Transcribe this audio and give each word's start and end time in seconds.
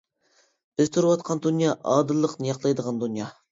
بىز 0.81 0.91
تۇرۇۋاتقان 0.95 1.43
دۇنيا 1.45 1.77
ئادىللىقنى 1.93 2.53
ياقلايدىغان 2.53 3.01
دۇنيا. 3.07 3.33